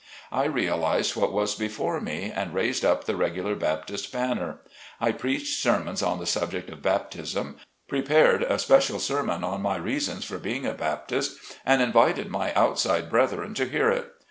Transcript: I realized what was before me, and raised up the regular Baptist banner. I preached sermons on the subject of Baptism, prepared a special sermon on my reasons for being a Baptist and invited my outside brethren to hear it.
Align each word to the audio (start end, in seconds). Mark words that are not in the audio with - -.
I 0.31 0.45
realized 0.45 1.15
what 1.15 1.31
was 1.31 1.53
before 1.53 2.01
me, 2.01 2.31
and 2.35 2.55
raised 2.55 2.83
up 2.83 3.03
the 3.03 3.15
regular 3.15 3.53
Baptist 3.53 4.11
banner. 4.11 4.57
I 4.99 5.11
preached 5.11 5.61
sermons 5.61 6.01
on 6.01 6.17
the 6.19 6.25
subject 6.25 6.71
of 6.71 6.81
Baptism, 6.81 7.57
prepared 7.87 8.41
a 8.41 8.57
special 8.57 8.97
sermon 8.97 9.43
on 9.43 9.61
my 9.61 9.75
reasons 9.75 10.25
for 10.25 10.39
being 10.39 10.65
a 10.65 10.73
Baptist 10.73 11.37
and 11.67 11.83
invited 11.83 12.31
my 12.31 12.51
outside 12.55 13.11
brethren 13.11 13.53
to 13.53 13.65
hear 13.67 13.91
it. 13.91 14.11